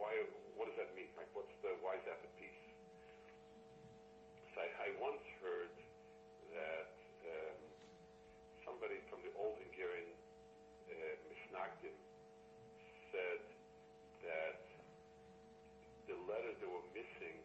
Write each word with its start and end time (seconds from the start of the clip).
why, 0.00 0.16
what 0.56 0.64
does 0.72 0.80
that 0.80 0.88
mean? 0.96 1.12
Like, 1.14 1.28
what's 1.36 1.52
the 1.60 1.76
why 1.84 2.00
is 2.00 2.04
that 2.08 2.16
the 2.24 2.32
piece? 2.40 2.64
So 4.56 4.64
I, 4.64 4.68
I 4.80 4.88
once 4.96 5.20
heard 5.44 5.70
that 6.56 6.90
um, 7.28 7.60
somebody 8.64 8.96
from 9.12 9.20
the 9.20 9.30
old 9.36 9.60
Hungarian 9.60 10.08
uh, 10.88 11.14
Misnagdim 11.28 11.94
said 13.12 13.44
that 14.24 14.58
the 16.08 16.16
letters 16.26 16.56
that 16.64 16.70
were 16.70 16.88
missing, 16.96 17.36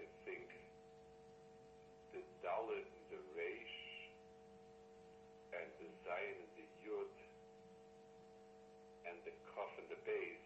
I 0.00 0.02
think, 0.24 0.48
the 2.16 2.24
Dalit, 2.40 2.88
the 3.12 3.20
Reish, 3.36 3.76
and 5.54 5.68
the 5.78 5.88
Zion, 6.02 6.36
and 6.40 6.52
the 6.58 6.66
Yud, 6.82 7.12
and 9.06 9.16
the 9.28 9.34
Kaf, 9.54 9.70
and 9.78 9.86
the 9.92 10.00
Beis, 10.02 10.43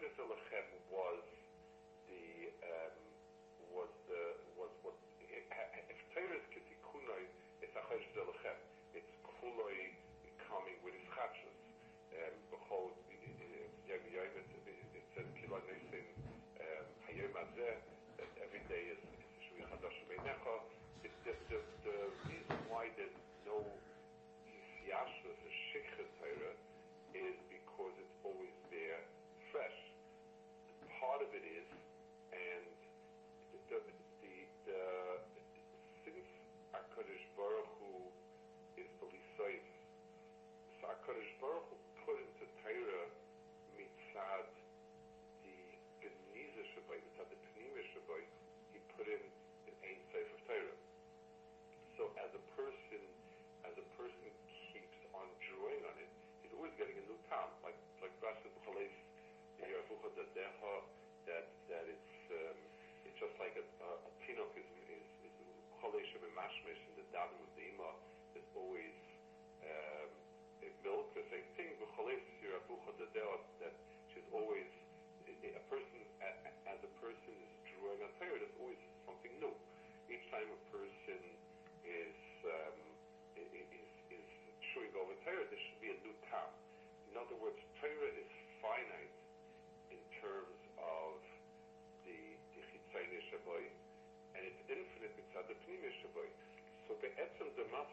point 0.00 0.16
the 0.16 0.22
Lechem 0.24 0.66
was 0.90 1.33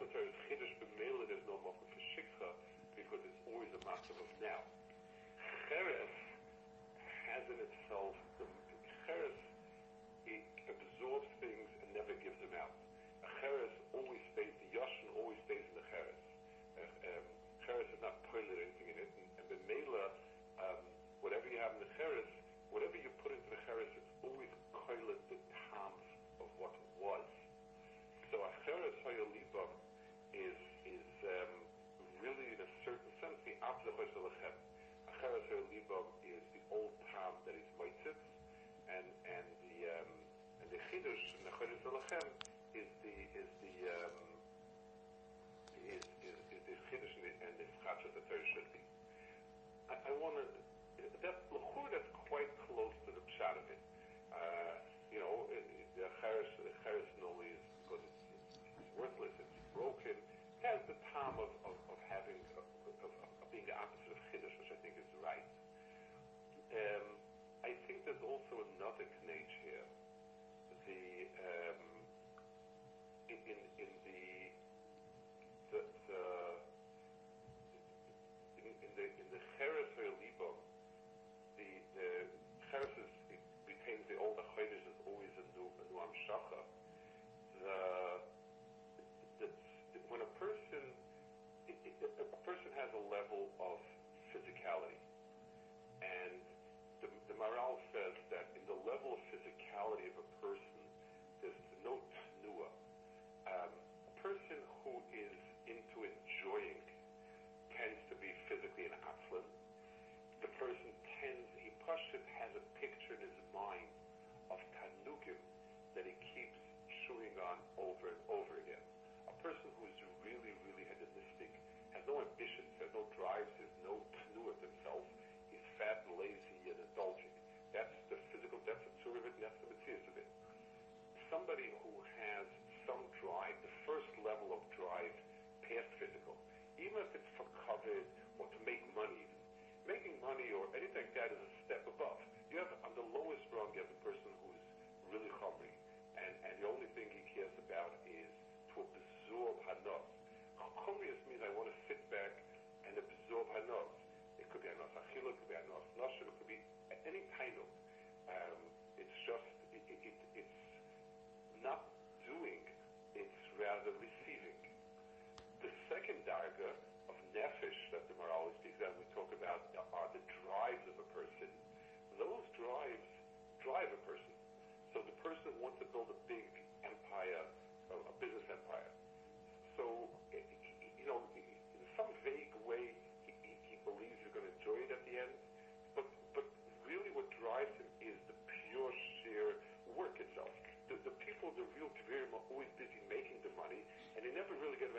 Secretary 0.00 0.32
Chiddush 0.48 0.72
B'Mela, 0.80 1.28
there's 1.28 1.44
no 1.44 1.60
Mokum 1.60 1.84
for 1.84 2.00
Shikha, 2.16 2.48
because 2.96 3.20
it's 3.28 3.42
always 3.52 3.68
a 3.76 3.80
Mokum 3.84 4.16
of 4.16 4.28
now. 4.40 4.64
Cheres 5.68 6.08
has 7.28 7.44
in 7.52 7.60
itself 7.60 8.16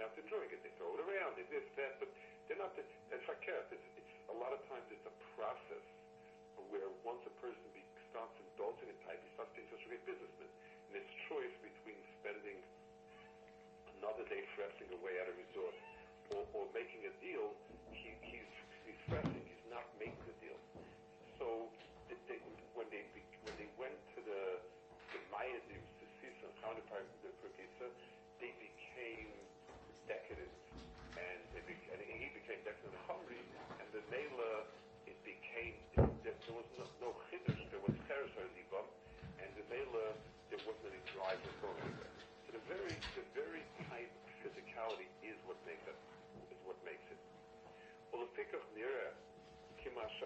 get 0.04 0.20
to 0.20 0.22
enjoying 0.28 0.52
it. 0.52 0.60
They 0.60 0.74
throw 0.76 0.92
it 1.00 1.02
around, 1.08 1.40
they 1.40 1.48
this, 1.48 1.64
that, 1.80 1.96
but 2.04 2.12
they're 2.52 2.60
not, 2.60 2.76
the, 2.76 2.84
in 2.84 3.24
fact, 3.24 3.48
it's, 3.48 3.88
it's, 3.96 4.14
a 4.28 4.36
lot 4.36 4.52
of 4.52 4.60
times 4.68 4.84
it's 4.92 5.08
a 5.08 5.16
process 5.40 5.86
where 6.68 6.92
once 7.08 7.24
a 7.24 7.34
person 7.40 7.64
be, 7.72 7.80
starts 8.12 8.36
indulging 8.36 8.92
in 8.92 8.98
type, 9.08 9.16
he 9.24 9.30
starts 9.40 9.56
being 9.56 9.70
such 9.72 9.80
a 9.88 9.90
great 9.96 10.04
businessman. 10.04 10.52
And 10.92 11.00
his 11.00 11.08
choice 11.32 11.56
between 11.64 11.96
spending 12.20 12.60
another 14.00 14.28
day 14.28 14.44
fressing 14.60 14.92
away 14.92 15.24
at 15.24 15.32
a 15.32 15.36
resort 15.40 15.76
or, 16.36 16.44
or 16.52 16.64
making 16.76 17.08
a 17.08 17.14
deal, 17.24 17.56
he, 17.96 18.12
he's, 18.28 18.52
he's 18.84 19.00
fressing, 19.08 19.40
he's 19.40 19.66
not 19.72 19.88
making 19.96 20.20
the 20.28 20.36
deal. 20.44 20.60
So 21.40 21.72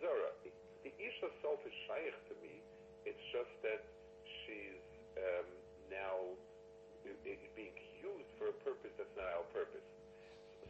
Zara. 0.00 0.30
The, 0.42 0.50
Isha 0.98 1.28
self 1.42 1.60
is 1.66 1.74
shaykh 1.86 2.16
to 2.30 2.34
me. 2.42 2.62
It's 3.04 3.20
just 3.30 3.50
that 3.62 3.82
she's 4.42 4.82
um, 5.18 5.48
now 5.92 6.34
being 7.24 7.76
used 8.02 8.30
for 8.38 8.50
a 8.50 8.56
purpose 8.64 8.92
that's 8.98 9.12
not 9.14 9.28
our 9.38 9.46
purpose. 9.54 9.84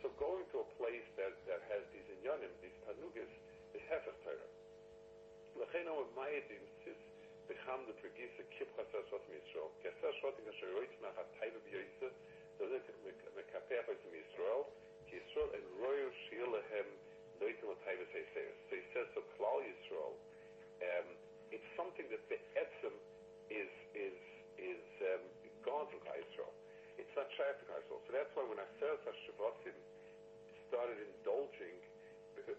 So 0.03 0.11
going 0.21 0.47
to 0.55 0.63
a 0.63 0.69
place 0.79 1.07
that, 1.19 1.35
that 1.51 1.63
has 1.75 1.83
these 1.91 2.07
inyanim, 2.19 2.53
these 2.63 2.77
tanugis, 2.87 3.33
is 3.75 3.83
hefech 3.91 4.15
Torah. 4.23 4.51
L'chein 5.59 5.91
ha 5.91 6.05
mayedim 6.15 6.63
sis 6.87 7.01
becham 7.51 7.83
de 7.91 7.95
pregisa 7.99 8.47
kip 8.55 8.71
chaser 8.79 9.03
shot 9.11 9.25
miyisrael. 9.27 9.71
Keser 9.83 10.13
shot 10.23 10.39
in 10.39 10.47
asher 10.47 10.71
roitz 10.79 10.95
mach 11.03 11.19
the 11.19 11.27
taiva 11.43 11.59
biyoysa, 11.67 12.09
dozen 12.63 12.83
mekapeh 13.35 13.83
ha'is 13.91 14.03
miyisrael, 14.13 14.71
ki 15.11 15.19
Yisrael 15.19 15.51
en 15.57 15.67
lehem 16.55 16.89
local 17.39 17.75
privacy 17.87 18.23
service. 18.35 18.61
So 18.69 18.73
he 18.77 18.85
says 18.95 19.07
to 19.15 19.23
Klal 19.39 19.63
Yisrael, 19.63 20.15
um, 20.83 21.07
it's 21.55 21.67
something 21.75 22.07
that 22.13 22.23
the 22.29 22.39
etzem 22.59 22.95
is 23.49 23.71
is 23.95 24.19
is 24.59 24.83
um, 25.15 25.23
gone 25.65 25.87
from 25.89 26.03
Klal 26.05 26.19
Yisrael. 26.19 26.53
It's 26.99 27.15
not 27.15 27.31
shaykh 27.39 27.57
to 27.63 27.65
Klal 27.71 27.81
Yisrael. 27.83 28.03
So 28.07 28.11
that's 28.11 28.33
why 28.35 28.45
when 28.47 28.59
Aseret 28.59 29.01
Hashavasim 29.07 29.77
started 30.69 30.99
indulging, 31.01 31.79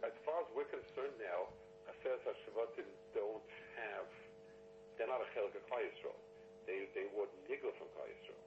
as 0.01 0.15
far 0.25 0.41
as 0.41 0.47
we're 0.55 0.69
concerned 0.71 1.15
now, 1.19 1.51
Aseret 1.91 2.23
Hashavasim 2.23 2.87
don't 3.13 3.45
have, 3.77 4.07
they're 4.97 5.11
not 5.11 5.21
a 5.21 5.29
chelik 5.35 5.53
of 5.53 5.63
Klal 5.67 5.83
Yisrael. 5.83 6.17
They 6.65 6.87
they 6.95 7.07
were 7.13 7.29
nigla 7.51 7.71
from 7.77 7.91
Klal 7.93 8.09
Yisrael. 8.09 8.43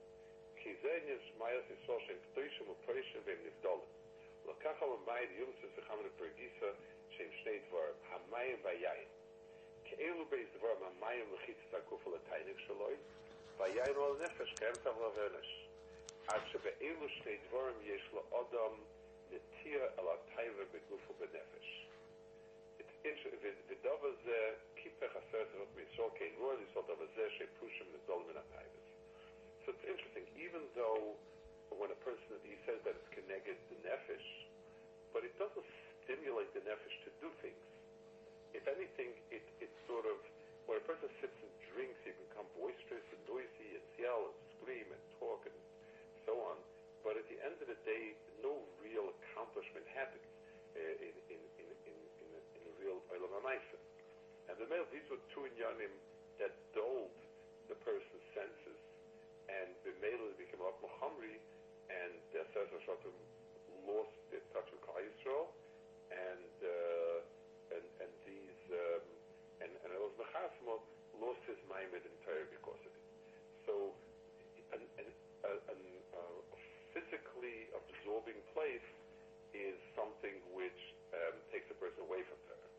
Kizenish 0.59 1.27
Mayas 1.39 1.65
Yisrael 1.69 2.01
Shem 2.07 2.19
K'toishim 2.31 2.67
U'Perishim 2.67 3.21
V'Im 3.23 3.39
Nivdolim. 3.47 4.02
לקח 4.48 4.82
על 4.82 4.88
המים 4.88 5.28
יומסס 5.32 5.78
וחמד 5.78 6.06
פרגיסה 6.18 6.70
שהם 7.10 7.28
שני 7.42 7.58
דברים, 7.58 7.94
המים 8.08 8.56
והיין. 8.62 9.08
כאלו 9.84 10.24
בייס 10.24 10.48
דברים 10.54 10.76
המים 10.82 11.34
לחיצת 11.34 11.74
הגוף 11.74 12.06
על 12.06 12.12
התייניק 12.14 12.58
שלו, 12.58 12.88
והיין 13.56 13.94
הוא 13.94 14.06
על 14.06 14.22
נפש, 14.22 14.54
קיים 14.58 14.74
תב 14.74 14.94
לבנש. 15.02 15.68
עד 16.28 16.40
שבאלו 16.52 17.08
שני 17.08 17.36
דברים 17.48 17.74
יש 17.82 18.10
לאדם 18.12 18.72
נטייה 19.30 19.84
על 19.96 20.04
הטייבה 20.08 20.64
בגוף 20.64 21.10
ובנפש. 21.10 21.88
ודבר 23.68 24.10
זה, 24.24 24.54
קיפח 24.74 25.16
עשרת 25.16 25.48
זאת 25.52 25.68
מישראל, 25.74 26.08
כי 26.14 26.24
רוע 26.38 26.54
ליסוד 26.54 26.84
דבר 26.84 27.06
זה 27.16 27.30
שפושים 27.30 27.86
נדול 27.94 28.22
מן 28.28 28.36
הטייבס. 28.36 28.88
So 29.64 29.70
it's 29.70 29.84
interesting, 29.84 30.26
even 30.36 30.62
though 30.74 31.16
when 31.79 31.89
a 31.93 31.99
person, 32.05 32.37
he 32.45 32.57
says 32.65 32.79
that 32.83 32.93
it's 32.93 33.11
connected 33.13 33.57
the 33.69 33.77
nefesh, 33.85 34.29
but 35.13 35.25
it 35.25 35.33
doesn't 35.37 35.67
stimulate 36.03 36.49
the 36.53 36.63
nefesh 36.65 36.97
to 37.07 37.11
do 37.21 37.29
things. 37.39 37.63
If 38.53 38.65
anything, 38.69 39.13
it, 39.33 39.45
it 39.61 39.71
sort 39.89 40.05
of, 40.05 40.17
when 40.69 40.77
a 40.77 40.85
person 40.85 41.09
sits 41.19 41.33
and 41.41 41.53
drinks, 41.73 41.97
he 42.05 42.13
can 42.13 42.21
become 42.29 42.47
boisterous 42.57 43.05
and 43.09 43.21
noisy 43.25 43.79
and 43.79 43.85
yell 43.97 44.29
and 44.29 44.35
scream 44.57 44.87
and 44.87 45.01
talk 45.17 45.41
and 45.49 45.57
so 46.29 46.37
on. 46.37 46.57
But 47.01 47.19
at 47.19 47.25
the 47.27 47.39
end 47.43 47.57
of 47.59 47.67
the 47.67 47.79
day, 47.83 48.15
no 48.39 48.55
real 48.79 49.11
accomplishment 49.11 49.83
happens 49.91 50.23
uh, 50.77 50.79
in, 50.79 51.13
in, 51.27 51.41
in, 51.59 51.69
in, 51.89 51.97
in, 51.97 52.29
a, 52.31 52.41
in 52.59 52.63
a 52.69 52.73
real 52.79 52.99
Olam. 53.11 53.43
And 53.43 54.55
the 54.59 54.67
male, 54.69 54.87
these 54.93 55.05
were 55.11 55.19
two 55.35 55.43
inyanim 55.49 55.91
that 56.39 56.53
dulled 56.71 57.15
the 57.67 57.75
person's 57.83 58.27
senses 58.31 58.79
and 59.49 59.69
Bimela 59.83 60.31
became 60.39 60.63
up 60.63 60.79
Muhammadi, 60.79 61.39
and 62.01 62.13
the 62.33 62.41
Sefer 62.53 62.79
Shatim 62.85 63.15
lost 63.85 64.13
their 64.33 64.41
touch 64.55 64.65
with 64.73 64.81
Klal 64.81 65.03
Yisrael, 65.03 65.47
and 66.09 66.55
uh, 66.63 67.77
and 67.77 67.85
and 68.01 68.11
these 68.25 68.61
um, 68.73 69.05
and 69.61 69.71
and 69.85 69.89
Elos 69.93 70.15
Mechasmo 70.17 70.81
lost 71.21 71.41
his 71.45 71.59
mind 71.69 71.93
entirely 71.93 72.49
because 72.49 72.81
of 72.81 72.91
it. 72.93 73.05
So, 73.69 73.73
an, 74.73 74.81
an, 74.97 75.07
a, 75.45 75.51
an, 75.69 75.81
a 76.17 76.23
physically 76.97 77.69
absorbing 77.77 78.39
place 78.57 78.89
is 79.53 79.77
something 79.93 80.33
which 80.57 80.81
um, 81.13 81.37
takes 81.53 81.69
a 81.69 81.77
person 81.77 82.01
away 82.09 82.25
from 82.25 82.37
Torah. 82.49 82.71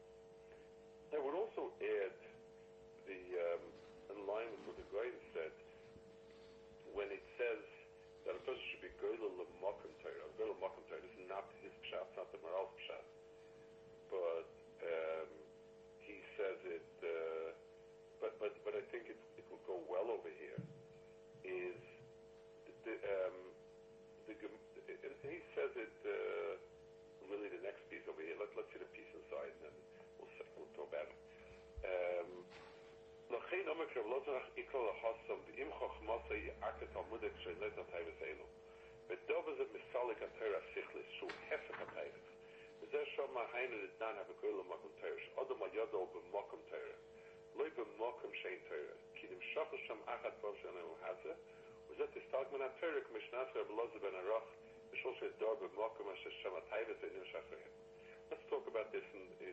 I 1.14 1.22
would 1.22 1.38
also 1.38 1.70
add 1.78 2.16
the 3.06 3.22
um, 3.38 3.64
in 4.10 4.18
line 4.26 4.50
with 4.50 4.74
what 4.74 4.76
the 4.82 4.86
Goyen 4.90 5.14
said 5.30 5.54
when 6.94 7.10
it 7.10 7.22
says 7.38 7.62
that 8.26 8.38
a 8.38 8.42
person 8.42 8.62
should 8.72 8.82
be 8.82 8.92
goyla 9.02 9.28
l'makom 9.36 9.92
Torah, 10.00 10.26
goyla 10.38 10.54
l'makom 10.58 10.82
Torah, 10.88 11.02
this 11.02 11.14
is 11.18 11.28
not 11.28 11.44
his 11.60 11.74
pshat, 12.33 12.33
not 12.33 12.33
the 12.33 12.39
moral's 12.41 12.73
pshat, 12.81 13.05
but 14.09 14.49
um, 14.81 15.29
he 16.01 16.17
says 16.37 16.57
it, 16.65 16.91
uh, 17.05 17.53
but, 18.21 18.33
but, 18.39 18.53
but 18.65 18.73
I 18.73 18.81
think 18.89 19.09
it, 19.09 19.19
it 19.37 19.45
will 19.49 19.61
go 19.69 19.77
well 19.85 20.09
over 20.09 20.29
here, 20.41 20.59
is 21.45 21.77
the, 22.85 22.95
um, 22.97 23.37
the, 24.27 24.33
and 24.89 25.13
he 25.21 25.39
says 25.53 25.71
it, 25.77 25.97
uh, 26.05 26.57
really 27.29 27.49
the 27.53 27.61
next 27.61 27.85
piece 27.93 28.03
over 28.09 28.21
here, 28.25 28.33
Let, 28.41 28.49
let's 28.57 28.69
see 28.73 28.81
the 28.81 28.89
piece 28.89 29.11
inside, 29.13 29.53
and 29.61 29.69
then 29.69 29.75
we'll, 30.17 30.31
we'll 30.57 30.73
talk 30.73 30.89
about 30.89 31.05
it. 31.05 31.19
Um, 31.85 32.43
לכן 33.29 33.67
עומק 33.67 33.97
רב 33.97 34.05
לא 34.05 34.21
צריך 34.25 34.45
איקרו 34.57 34.89
לחוסם, 34.89 35.39
אם 35.57 35.71
חוכמוסו 35.71 36.33
יעקת 36.33 36.87
תלמודת 36.93 37.31
של 37.39 37.53
נטע 37.65 37.83
טייבס 37.91 38.21
אלו. 38.21 38.45
ודובר 39.07 39.55
זה 39.55 39.63
מסלק 39.63 40.23
התאר 40.23 40.55
הסיכלס, 40.57 41.05
שהוא 41.09 41.31
הפך 41.51 41.81
הטייבס. 41.81 42.29
וזה 42.81 43.05
שום 43.05 43.37
היינו 43.53 43.77
לדן 43.77 44.15
הבקוי 44.17 44.51
למקום 44.51 44.91
תאר, 45.01 45.13
שאודם 45.25 45.63
על 45.63 45.69
ידו 45.73 46.05
במקום 46.05 46.59
תאר. 46.69 46.91
לא 47.55 47.65
במקום 47.77 48.33
שאין 48.33 48.59
תאר, 48.69 48.85
כי 49.15 49.27
נמשוך 49.27 49.73
לשם 49.73 49.97
אחת 50.05 50.33
פעם 50.41 50.53
שלנו 50.61 50.95
הזה, 51.01 51.33
וזה 51.89 52.07
תסתלק 52.07 52.51
מן 52.51 52.61
התאר, 52.61 53.03
כמו 53.07 53.17
שנת 53.19 53.47
רב 53.55 53.69
לוזר 53.69 53.97
בן 53.99 54.15
הרוח, 54.15 54.43
בשביל 54.91 55.13
שדור 55.19 55.55
במקום 55.55 56.09
אשר 56.09 56.29
שם 56.29 56.55
הטייבס 56.55 56.97
נמשך 57.17 57.43
להם. 57.51 57.71
Let's 58.29 58.45
talk 58.49 58.67
about 58.67 58.91
this, 58.93 59.01
and 59.17 59.25
he 59.41 59.49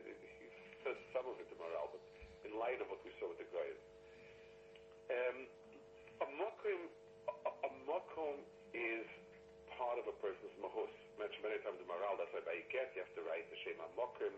says 0.85 0.97
some 1.13 1.25
of 1.25 1.41
it 1.41 1.49
in 1.49 1.57
Moral, 1.57 1.89
but 1.93 2.05
in 2.45 2.53
light 2.61 2.77
of 2.85 2.93
what 2.93 3.01
we 3.05 3.11
saw 3.17 3.25
with 3.33 3.41
the 3.41 3.49
Goyim. 3.49 3.81
Um, 5.09 5.39
a 6.21 6.27
mokum, 6.37 6.81
a, 7.49 7.51
a 7.69 7.71
mokum 7.89 8.37
is 8.77 9.09
part 9.82 9.98
of 9.98 10.06
a 10.06 10.14
person's 10.22 10.54
mahus. 10.62 10.94
Mentioned 11.18 11.42
many 11.42 11.58
times 11.66 11.82
in 11.82 11.90
Maral, 11.90 12.14
that's 12.22 12.30
why 12.38 12.46
by 12.46 12.62
get 12.70 12.94
you 12.94 13.02
have 13.02 13.10
to 13.18 13.26
write 13.26 13.50
the 13.50 13.58
Shema 13.66 13.90
mokum. 13.98 14.30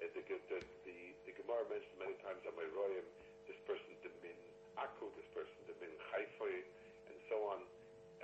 Uh, 0.00 0.08
the, 0.16 0.24
the, 0.24 0.60
the, 0.88 0.96
the 1.28 1.32
Gemara 1.36 1.68
mentioned 1.68 2.00
many 2.00 2.16
times 2.24 2.40
on 2.48 2.56
royim, 2.56 3.04
this 3.44 3.60
person 3.68 3.84
the 4.00 4.08
min 4.24 4.38
aku, 4.80 5.12
this 5.20 5.28
person 5.36 5.52
the 5.68 5.76
min 5.76 5.92
chayfoy, 6.08 6.64
and 7.12 7.16
so 7.28 7.36
on. 7.52 7.60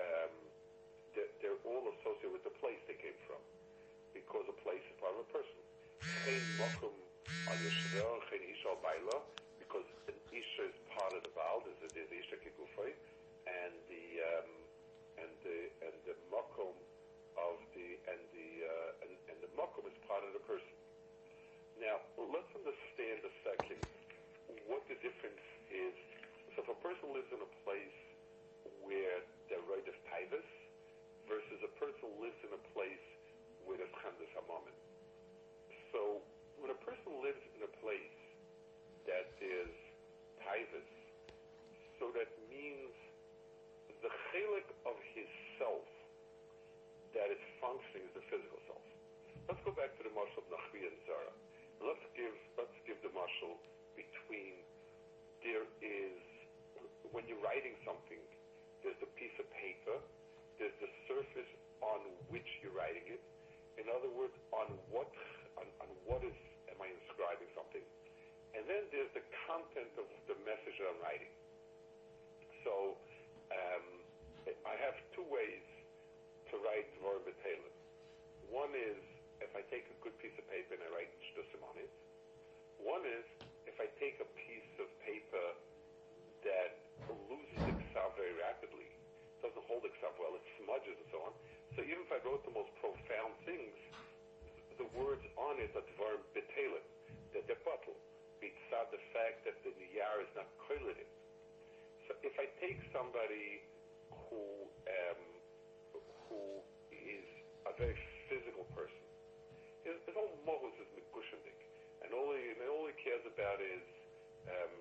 Um, 0.01 0.33
they're, 1.13 1.29
they're 1.45 1.61
all 1.69 1.85
associated 2.01 2.33
with 2.33 2.49
the 2.49 2.57
place 2.65 2.81
they 2.89 2.97
came 2.97 3.19
from, 3.29 3.43
because 4.17 4.49
a 4.49 4.57
place 4.65 4.81
is 4.89 4.97
part 5.05 5.13
of 5.21 5.29
a 5.29 5.31
person. 5.37 5.61
Because 9.61 9.87
an 10.07 10.19
Isha 10.31 10.65
is 10.71 10.79
part 10.95 11.13
of 11.13 11.21
the 11.27 11.33
Baal, 11.35 11.61
there's 11.67 11.93
the, 11.93 12.03
the 12.09 12.19
Isha 12.19 12.37
Kigufay, 12.41 12.95
and 13.47 13.75
the, 13.91 14.05
um, 14.23 14.64
and 15.21 15.31
the, 15.47 15.59
and 15.85 15.95
the 16.09 16.17
Makom 16.33 16.75
of 17.39 17.57
the, 17.75 17.89
and 18.09 18.21
the, 18.35 18.49
uh, 18.65 19.03
and, 19.05 19.11
and 19.31 19.39
the 19.43 19.51
Makom 19.59 19.87
is 19.87 19.97
part 20.07 20.23
of 20.27 20.33
the 20.35 20.45
person. 20.47 20.75
Now, 21.79 21.99
let's 22.17 22.53
understand 22.55 23.23
a 23.27 23.33
second 23.43 23.83
what 24.71 24.87
the 24.87 24.99
difference 25.03 25.45
is. 25.71 25.97
So 26.55 26.63
if 26.63 26.71
a 26.71 26.79
person 26.83 27.11
lives 27.11 27.29
in 27.35 27.43
a 27.43 27.53
place 27.67 27.99
where 28.87 29.23
they're 29.51 29.67
right 29.67 29.85
of 29.85 29.97
Taivas, 30.07 30.47
versus 31.29 31.61
a 31.65 31.73
person 31.81 32.09
lives 32.21 32.37
in 32.45 32.53
a 32.53 32.63
place 32.77 33.07
where 33.65 33.81
there's 33.81 33.93
Chandas 34.05 34.33
Hamamin. 34.37 34.77
So, 35.93 36.21
when 36.61 36.69
a 36.73 36.81
person 36.85 37.21
lives 37.25 37.41
in 37.57 37.65
a 37.65 37.73
place 37.81 38.19
that 39.09 39.29
is 39.41 39.73
taivas, 40.45 40.91
so 42.01 42.13
that 42.13 42.29
means 42.49 42.93
the 44.05 44.13
chelik 44.33 44.69
of 44.85 44.97
his 45.17 45.29
self 45.57 45.87
that 47.17 47.31
is 47.31 47.41
functioning 47.63 48.05
is 48.11 48.15
the 48.19 48.25
physical 48.29 48.61
self. 48.69 48.85
Let's 49.49 49.63
go 49.63 49.73
back 49.73 49.95
to 49.97 50.03
the 50.03 50.13
marshal 50.13 50.45
of 50.45 50.49
Nachri 50.51 50.89
and 50.89 50.99
Zara. 51.07 51.33
Let's 51.79 52.05
give 52.17 52.35
let's 52.59 52.75
give 52.85 52.99
the 53.07 53.13
marshal 53.15 53.55
between 53.95 54.61
there 55.45 55.69
is 55.85 56.17
when 57.13 57.23
you're 57.29 57.44
writing 57.55 57.79
something, 57.87 58.19
there's 58.83 58.99
the 58.99 59.07
piece 59.15 59.31
of 59.39 59.47
paper, 59.55 59.95
there's 60.59 60.75
the 60.83 60.91
surface 61.07 61.53
on 61.87 62.03
which 62.27 62.47
you're 62.59 62.75
writing 62.75 63.07
it. 63.07 63.23
In 63.79 63.87
other 63.95 64.11
words, 64.11 64.35
on 64.51 64.75
what 64.91 65.07
on, 65.55 65.71
on 65.79 65.87
what 66.03 66.19
is 66.27 66.35
am 66.67 66.83
I 66.83 66.91
inscribing 66.91 67.47
something? 67.55 67.87
And 68.59 68.67
then 68.67 68.91
there's 68.91 69.15
the 69.15 69.23
content 69.47 69.95
of 70.03 70.11
the 70.27 70.35
message 70.43 70.75
that 70.83 70.91
I'm 70.91 70.99
writing. 70.99 71.31
So 72.67 72.99
um, 73.55 73.87
I 74.67 74.75
have 74.83 74.99
two 75.15 75.27
ways 75.31 75.63
to 76.51 76.59
write 76.59 76.91
Dvar 76.99 77.23
B'Talem. 77.23 77.75
One 78.51 78.75
is 78.75 78.99
if 79.39 79.55
I 79.55 79.63
take 79.71 79.87
a 79.95 79.97
good 80.03 80.19
piece 80.19 80.35
of 80.43 80.47
paper 80.51 80.75
and 80.75 80.83
I 80.83 80.91
write 80.91 81.11
Shtusim 81.31 81.63
on 81.63 81.79
it. 81.79 81.91
One 82.83 83.07
is 83.07 83.27
if 83.71 83.79
I 83.79 83.87
take 84.03 84.19
a 84.19 84.29
piece 84.43 84.75
of 84.83 84.91
paper 85.07 85.55
loses 87.35 87.59
the 87.67 87.75
ksav 87.91 88.15
very 88.15 88.35
rapidly, 88.39 88.87
doesn't 89.43 89.67
hold 89.67 89.85
itself 89.85 90.15
well, 90.17 90.33
it 90.39 90.45
smudges 90.57 90.97
and 90.97 91.09
so 91.11 91.19
on. 91.27 91.33
So 91.75 91.83
even 91.83 92.07
if 92.07 92.11
I 92.15 92.23
wrote 92.23 92.47
the 92.47 92.55
most 92.55 92.71
profound 92.79 93.35
things, 93.43 93.75
the 94.79 94.89
words 94.95 95.23
on 95.39 95.59
it 95.59 95.71
are 95.75 95.87
dvar 95.95 96.19
betelim, 96.35 96.87
that 97.35 97.47
they're 97.51 97.61
bottle. 97.67 97.99
Besides 98.39 98.91
the 98.95 99.03
fact 99.15 99.43
that 99.47 99.57
the 99.67 99.73
niyar 99.75 100.23
is 100.23 100.33
not 100.39 100.49
koilated. 100.67 101.09
So 102.07 102.13
if 102.21 102.35
I 102.37 102.47
take 102.61 102.77
somebody 102.93 103.65
who 104.11 104.69
um, 104.85 105.23
who 106.29 106.61
is 106.93 107.25
a 107.65 107.73
very 107.81 107.97
physical 108.29 108.69
person, 108.77 109.05
his, 109.83 109.97
his 110.05 110.15
whole 110.15 110.37
mohus 110.45 110.77
is 110.77 110.89
megushendik, 110.93 111.59
and 112.05 112.13
all 112.13 112.37
he 112.37 112.53
and 112.53 112.61
all 112.69 112.85
he 112.85 112.97
cares 113.01 113.25
about 113.25 113.59
is 113.65 113.85
um, 114.51 114.73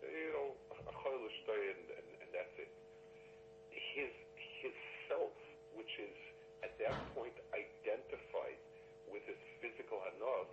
you 0.00 0.32
know 0.32 0.48
a 0.86 0.92
cholish 1.04 1.36
story, 1.44 1.72
and, 1.74 1.84
and, 1.92 2.08
and 2.24 2.28
that's 2.32 2.54
it. 2.60 2.72
His 3.70 4.12
his 4.60 4.76
self, 5.08 5.34
which 5.74 5.90
is 6.00 6.16
at 6.62 6.76
that 6.80 6.94
point 7.16 7.34
identified 7.56 8.60
with 9.08 9.24
his 9.24 9.40
physical 9.64 9.98
hanos, 10.04 10.50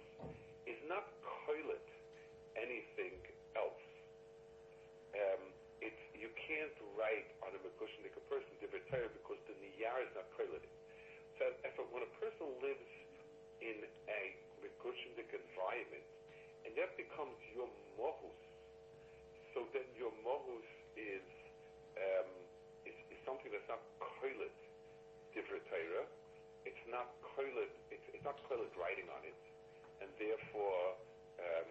is 0.65 0.79
not 0.87 1.05
coiled 1.45 1.87
anything 2.55 3.15
else. 3.55 3.85
Um, 5.13 5.43
it's 5.83 6.01
you 6.17 6.31
can't 6.49 6.73
write 6.97 7.29
on 7.45 7.53
a 7.53 7.59
mikushnik 7.61 8.15
a 8.17 8.23
person 8.31 8.49
divrei 8.57 8.81
because 9.13 9.39
the 9.45 9.55
niyar 9.61 10.01
is 10.01 10.11
not 10.17 10.25
coiled. 10.33 10.65
So 11.37 11.53
if, 11.61 11.75
when 11.93 12.01
a 12.01 12.13
person 12.17 12.49
lives 12.65 12.91
in 13.61 13.85
a 14.09 14.21
mikushnik 14.63 15.29
environment, 15.29 16.07
and 16.65 16.73
that 16.75 16.97
becomes 16.97 17.37
your 17.53 17.69
mohus, 17.93 18.46
so 19.57 19.65
then 19.73 19.89
your 19.97 20.13
mohus 20.21 20.69
is, 20.93 21.25
um, 21.97 22.29
is, 22.85 22.93
is 23.09 23.17
something 23.25 23.49
that's 23.49 23.65
not 23.65 23.81
koilet 23.97 24.53
divrei. 25.33 26.05
It's 26.61 26.85
not 26.93 27.09
koilet. 27.33 27.73
It's, 27.89 28.05
it's 28.13 28.21
not 28.21 28.37
koilet 28.45 28.69
writing 28.77 29.09
on 29.09 29.25
it, 29.25 29.33
and 30.05 30.13
therefore 30.21 30.93
um, 31.41 31.69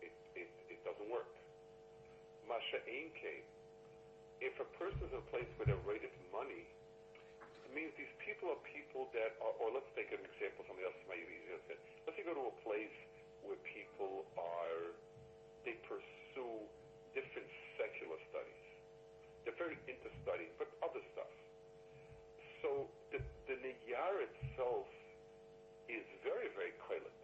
it, 0.00 0.16
it, 0.40 0.48
it 0.72 0.80
doesn't 0.88 1.04
work. 1.12 1.28
Masha 2.48 2.80
Einke, 2.88 3.44
if 4.40 4.56
a 4.56 4.68
person 4.80 4.96
is 5.04 5.12
in 5.12 5.20
a 5.20 5.28
place 5.28 5.52
where 5.60 5.68
they're 5.68 5.84
rated 5.84 6.16
money, 6.32 6.64
it 7.44 7.76
means 7.76 7.92
these 8.00 8.16
people 8.24 8.48
are 8.56 8.60
people 8.72 9.04
that 9.12 9.36
are, 9.44 9.52
or 9.60 9.68
let's 9.76 9.92
take 9.92 10.08
an 10.16 10.24
example, 10.32 10.64
something 10.64 10.80
else 10.80 10.96
might 11.04 11.20
be 11.20 11.44
easier 11.44 11.60
to 11.60 11.64
say. 11.68 11.76
Let's 12.08 12.16
say 12.16 12.24
you 12.24 12.32
go 12.32 12.40
to 12.40 12.48
a 12.48 12.58
place 12.64 12.96
where 13.44 13.60
people 13.68 14.24
are, 14.40 14.96
they 15.68 15.76
pursue 15.84 16.64
different 17.16 17.48
secular 17.76 18.18
studies. 18.32 18.64
They're 19.44 19.56
very 19.56 19.78
into 19.88 20.08
studying, 20.24 20.52
but 20.60 20.68
other 20.84 21.00
stuff. 21.14 21.32
So 22.60 22.90
the, 23.14 23.22
the 23.46 23.56
itself 23.58 24.88
is 25.88 26.04
very, 26.26 26.50
very 26.52 26.74
koilet. 26.84 27.14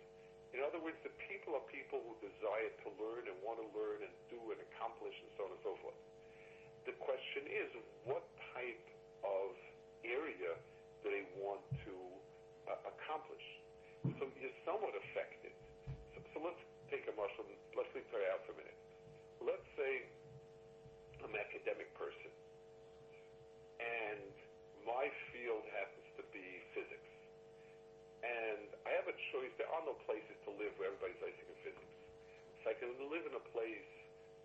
In 0.55 0.63
other 0.63 0.79
words, 0.79 0.97
the 1.03 1.11
people 1.27 1.59
are 1.59 1.67
people 1.67 1.99
who 2.07 2.15
desire 2.23 2.71
to 2.87 2.89
learn 2.95 3.27
and 3.27 3.37
want 3.43 3.59
to 3.59 3.67
learn 3.75 4.07
and 4.07 4.15
do 4.31 4.39
and 4.55 4.61
accomplish 4.71 5.15
and 5.19 5.31
so 5.35 5.41
on 5.45 5.51
and 5.51 5.63
so 5.67 5.75
forth. 5.83 5.99
The 6.87 6.95
question 7.03 7.43
is, 7.51 7.69
what 8.07 8.23
type 8.55 8.87
of 9.27 9.51
area 10.07 10.55
do 11.03 11.07
they 11.11 11.27
want 11.43 11.65
to 11.83 11.95
uh, 12.71 12.93
accomplish? 12.95 13.47
So 14.21 14.31
you're 14.39 14.59
somewhat 14.63 14.95
affected. 14.95 15.53
So, 16.15 16.23
so 16.33 16.37
let's 16.47 16.63
take 16.87 17.03
a 17.11 17.15
muscle. 17.19 17.43
Let's 17.75 17.91
leave 17.97 18.07
Torah 18.15 18.31
out 18.31 18.47
for 18.47 18.55
a 18.55 18.59
minute. 18.63 18.79
Let's 19.45 19.69
say 19.77 20.09
I'm 21.21 21.29
an 21.29 21.41
academic 21.41 21.93
person, 22.01 22.33
and 23.79 24.33
my 24.89 25.13
field 25.33 25.65
happens 25.73 26.09
to 26.17 26.25
be 26.33 26.45
physics 26.73 27.15
and 28.25 28.69
I 28.89 28.91
have 28.97 29.09
a 29.09 29.17
choice. 29.33 29.53
There 29.61 29.69
are 29.69 29.85
no 29.85 29.97
places 30.09 30.37
to 30.49 30.51
live 30.57 30.73
where 30.81 30.89
everybody's 30.89 31.21
basic 31.21 31.45
in 31.45 31.57
physics. 31.61 31.97
So 32.65 32.73
I 32.73 32.77
can 32.81 32.97
live 33.13 33.25
in 33.29 33.37
a 33.37 33.45
place 33.53 33.91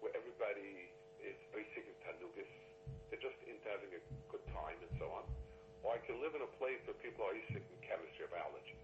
where 0.04 0.12
everybody 0.12 0.92
is 1.24 1.36
basic 1.56 1.88
in 1.88 1.96
tanugas. 2.04 2.52
They're 3.08 3.24
just 3.24 3.40
into 3.48 3.64
having 3.72 3.92
a 3.96 4.02
good 4.28 4.44
time 4.52 4.76
and 4.84 4.94
so 5.00 5.08
on. 5.16 5.24
Or 5.88 5.96
I 5.96 6.00
can 6.04 6.20
live 6.20 6.36
in 6.36 6.44
a 6.44 6.52
place 6.60 6.80
where 6.84 6.98
people 7.00 7.24
are 7.24 7.32
basic 7.32 7.64
in 7.64 7.80
chemistry 7.80 8.28
or 8.28 8.32
biology. 8.36 8.76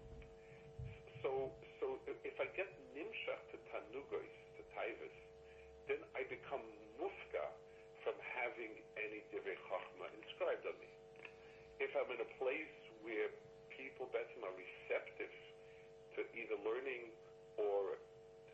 So, 1.20 1.52
so 1.80 2.00
if 2.24 2.36
I 2.40 2.48
get 2.56 2.72
nimshach 2.96 3.42
to 3.52 3.56
tanugos, 3.68 4.32
to 4.56 4.62
taivas, 4.72 5.16
then 5.92 6.00
I 6.16 6.24
become 6.32 6.64
mufka 6.96 7.44
from 8.00 8.16
having 8.40 8.72
any 8.96 9.20
divrei 9.28 9.60
chachma 9.68 10.08
inscribed 10.24 10.64
on 10.64 10.76
me. 10.80 10.88
If 11.84 11.92
I'm 11.92 12.05
in 12.16 12.24
a 12.24 12.32
place 12.40 12.72
where 13.04 13.28
people 13.68 14.08
betzim 14.08 14.40
are 14.40 14.56
receptive 14.56 15.28
to 16.16 16.24
either 16.32 16.56
learning 16.64 17.12
or 17.60 18.00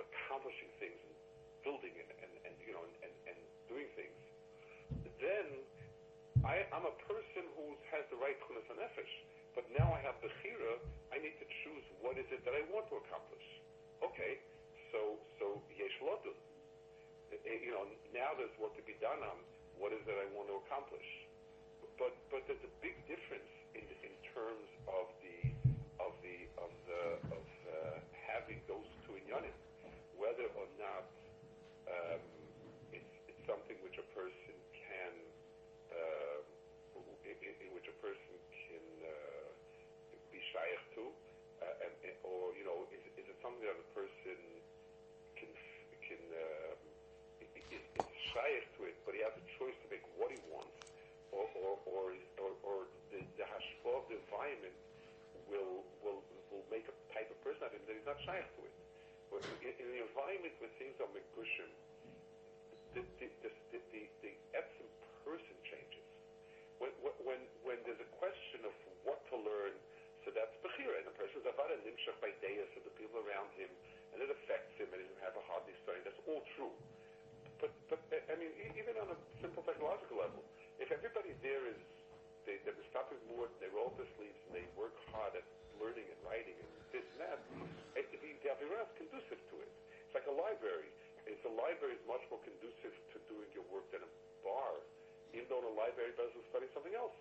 accomplishing 0.02 0.66
things 0.82 0.98
and 0.98 1.14
building 1.62 1.94
and, 1.94 2.10
and, 2.26 2.32
and 2.42 2.54
you 2.66 2.74
know 2.74 2.82
and, 3.06 3.14
and, 3.30 3.38
doing 3.70 3.86
things, 3.94 4.20
then 5.22 5.46
I, 6.44 6.66
I'm 6.74 6.84
a 6.84 6.96
person 7.06 7.46
who 7.56 7.78
has 7.94 8.04
the 8.12 8.18
right 8.18 8.36
kunas 8.44 8.66
nefesh. 8.68 9.14
But 9.54 9.64
now 9.72 9.88
I 9.94 10.02
have 10.02 10.18
the 10.20 10.28
chira. 10.42 10.76
I 11.14 11.22
need 11.22 11.38
to 11.38 11.46
choose 11.64 11.86
what 12.02 12.18
is 12.18 12.26
it 12.34 12.42
that 12.44 12.52
I 12.52 12.66
want 12.68 12.90
to 12.90 12.98
accomplish. 13.00 13.46
Okay, 14.02 14.42
so 14.90 15.16
so 15.38 15.62
yesh 15.72 15.96
lodun. 16.02 16.36
Eh, 17.32 17.64
you 17.64 17.72
know, 17.72 17.86
now 18.12 18.34
there's 18.36 18.52
work 18.60 18.74
to 18.76 18.84
be 18.84 18.98
done 19.00 19.22
on 19.24 19.38
what 19.78 19.94
is 19.94 20.02
it 20.04 20.16
I 20.18 20.28
want 20.36 20.50
to 20.52 20.60
accomplish. 20.66 21.06
But 22.00 22.12
but 22.32 22.42
there's 22.48 22.64
a 22.64 22.74
big 22.80 22.96
difference 23.06 23.52
in 23.74 23.84
in 24.02 24.14
terms 24.34 24.68
of 24.88 25.06
the 25.24 25.38
of 26.00 26.12
the 26.24 26.36
of 26.58 26.72
the 26.88 27.02
of 27.30 27.44
uh, 27.68 27.98
having 28.28 28.58
those 28.66 28.88
two 29.06 29.14
inyanim, 29.20 29.54
whether 30.16 30.46
or 30.58 30.68
not 30.80 31.04
um, 31.88 32.22
it's, 32.92 33.14
it's 33.28 33.42
something 33.46 33.76
which 33.84 33.98
a 34.00 34.06
person 34.16 34.56
can 34.72 35.12
uh, 35.92 36.38
in, 37.22 37.54
in 37.62 37.70
which 37.74 37.86
a 37.88 37.96
person 38.02 38.34
can 38.50 38.84
uh, 39.06 39.48
be 40.30 40.40
shaykh 40.52 40.82
to, 40.98 41.04
uh, 41.62 41.84
and, 41.86 41.92
or 42.26 42.52
you 42.58 42.64
know, 42.66 42.84
is, 42.92 43.02
is 43.16 43.26
it 43.26 43.38
something 43.40 43.62
that 43.62 43.78
a 43.78 43.88
person 43.94 44.38
can 45.38 45.50
can 46.04 46.22
uh, 46.34 46.74
is, 47.40 47.62
is 47.72 47.84
shaykh 48.34 48.66
to 48.78 48.90
it, 48.90 48.96
but 49.06 49.14
he 49.14 49.20
has 49.22 49.34
a 49.34 49.44
choice 49.58 49.76
to 49.82 49.86
make 49.88 50.02
what 50.18 50.30
he 50.30 50.40
wants, 50.50 50.76
or 51.30 51.46
or 51.56 51.78
or, 51.86 52.02
is, 52.14 52.24
or, 52.38 52.52
or 52.66 52.76
the, 53.14 53.20
the 53.38 53.46
hashpah 53.46 53.94
of 54.02 54.04
the 54.10 54.16
environment 54.18 54.76
will 55.48 55.84
will 56.04 56.20
will 56.50 56.66
make 56.70 56.84
a 56.86 56.96
type 57.14 57.28
of 57.30 57.38
person 57.42 57.62
out 57.64 57.72
of 57.72 57.78
him 57.78 57.84
that 57.86 57.96
he's 57.96 58.08
not 58.08 58.18
shaykh 58.26 58.46
to 58.58 58.62
it. 58.66 58.74
But 59.32 59.40
in, 59.64 59.72
in 59.80 59.88
the 59.96 60.02
environment 60.04 60.52
where 60.60 60.72
things 60.76 60.96
are 61.00 61.08
megushim, 61.14 61.70
the 62.92 63.02
the 63.20 63.28
the 63.40 63.50
the, 63.72 63.80
the, 63.92 64.02
the 64.20 64.32
essence 64.52 64.96
person 65.24 65.56
changes. 65.64 66.04
When, 66.82 66.90
when 67.22 67.40
when 67.62 67.78
there's 67.86 68.02
a 68.02 68.10
question 68.18 68.66
of 68.66 68.74
what 69.06 69.22
to 69.30 69.38
learn, 69.38 69.70
so 70.26 70.34
that's 70.34 70.50
bechira, 70.66 70.98
and 70.98 71.06
the 71.06 71.14
person's 71.14 71.46
avada 71.46 71.78
nimshach 71.86 72.18
by 72.18 72.34
deya, 72.42 72.66
so 72.74 72.82
the 72.82 72.94
people 72.98 73.22
around 73.22 73.54
him, 73.54 73.70
and 74.10 74.18
it 74.18 74.26
affects 74.26 74.74
him, 74.82 74.90
and 74.90 74.98
he 74.98 75.06
doesn't 75.06 75.22
have 75.22 75.38
a 75.38 75.44
hard 75.46 75.62
study. 75.86 76.02
That's 76.02 76.18
all 76.26 76.42
true. 76.58 76.74
But 77.62 77.70
but 77.86 78.02
I 78.10 78.34
mean, 78.34 78.50
even 78.74 78.98
on 78.98 79.14
a 79.14 79.18
simple 79.38 79.62
psychological 79.62 80.18
level, 80.18 80.42
if 80.82 80.90
everybody 80.90 81.38
there 81.38 81.70
is 81.70 81.78
they, 82.42 82.58
they're 82.66 82.74
stopping 82.90 83.22
more, 83.30 83.46
they 83.62 83.70
roll 83.70 83.94
up 83.94 83.94
their 83.94 84.10
sleeves, 84.18 84.34
and 84.50 84.58
they 84.58 84.66
work 84.74 84.98
hard 85.14 85.38
at 85.38 85.46
learning 85.78 86.10
and 86.10 86.18
writing 86.26 86.58
and 86.58 86.70
this 86.90 87.06
and 87.14 87.18
that, 87.22 87.38
it, 87.94 88.10
the, 88.10 88.18
the 88.42 88.48
Avirah 88.50 88.82
is 88.82 88.92
conducive 88.98 89.38
to 89.38 89.56
it. 89.62 89.70
It's 90.06 90.14
like 90.18 90.26
a 90.26 90.34
library. 90.62 90.94
It's 91.26 91.42
a 91.42 91.54
library 91.58 91.98
is 91.98 92.04
much 92.06 92.22
more 92.30 92.38
conducive 92.46 92.94
to 92.94 93.16
doing 93.26 93.50
your 93.50 93.66
work 93.74 93.82
than 93.90 93.98
a 94.06 94.10
bar, 94.46 94.78
even 95.34 95.50
though 95.50 95.58
in 95.58 95.66
a 95.66 95.74
library 95.74 96.14
does 96.14 96.30
study 96.54 96.70
something 96.70 96.94
else. 96.94 97.14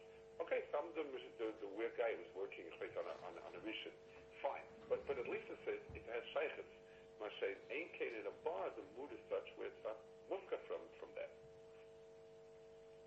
Okay, 0.46 0.62
some 0.70 0.86
of 0.86 0.94
them, 0.94 1.10
the, 1.10 1.50
the 1.58 1.70
weird 1.74 1.98
guy 1.98 2.14
who's 2.14 2.30
working 2.38 2.70
on 2.70 3.06
a, 3.10 3.16
on, 3.26 3.34
on 3.34 3.52
a 3.58 3.62
mission, 3.66 3.90
fine. 4.46 4.62
But 4.94 5.02
but 5.10 5.18
at 5.18 5.26
least 5.26 5.50
it 5.50 5.58
says 5.66 5.82
it 5.98 6.06
has 6.14 6.22
shaykhs. 6.38 6.70
Mashay 7.18 7.58
ain't 7.74 7.98
in 7.98 8.30
a 8.30 8.36
bar, 8.46 8.70
the 8.78 8.86
mood 8.94 9.10
is 9.10 9.22
such 9.26 9.46
where 9.58 9.70
it's 9.70 9.82
not 9.82 9.98
mufka 10.30 10.62
from, 10.70 10.82
from 11.02 11.10
that. 11.18 11.34